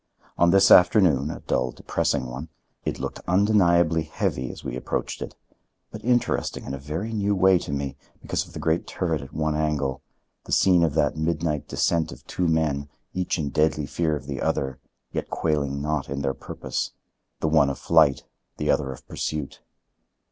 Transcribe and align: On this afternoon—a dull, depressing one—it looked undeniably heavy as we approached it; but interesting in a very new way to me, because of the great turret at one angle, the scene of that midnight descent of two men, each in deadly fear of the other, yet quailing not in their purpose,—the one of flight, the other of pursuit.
On 0.35 0.49
this 0.49 0.71
afternoon—a 0.71 1.41
dull, 1.41 1.69
depressing 1.69 2.25
one—it 2.25 2.97
looked 2.97 3.19
undeniably 3.27 4.01
heavy 4.01 4.49
as 4.51 4.63
we 4.63 4.75
approached 4.75 5.21
it; 5.21 5.35
but 5.91 6.03
interesting 6.03 6.65
in 6.65 6.73
a 6.73 6.79
very 6.79 7.13
new 7.13 7.35
way 7.35 7.59
to 7.59 7.71
me, 7.71 7.97
because 8.19 8.47
of 8.47 8.53
the 8.53 8.57
great 8.59 8.87
turret 8.87 9.21
at 9.21 9.31
one 9.31 9.53
angle, 9.55 10.01
the 10.45 10.51
scene 10.51 10.81
of 10.83 10.95
that 10.95 11.17
midnight 11.17 11.67
descent 11.67 12.11
of 12.11 12.25
two 12.25 12.47
men, 12.47 12.89
each 13.13 13.37
in 13.37 13.49
deadly 13.49 13.85
fear 13.85 14.15
of 14.15 14.25
the 14.25 14.41
other, 14.41 14.79
yet 15.11 15.29
quailing 15.29 15.83
not 15.83 16.09
in 16.09 16.23
their 16.23 16.33
purpose,—the 16.33 17.47
one 17.47 17.69
of 17.69 17.77
flight, 17.77 18.23
the 18.57 18.71
other 18.71 18.91
of 18.91 19.07
pursuit. 19.07 19.61